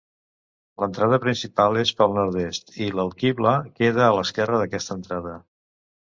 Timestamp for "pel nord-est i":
1.99-2.87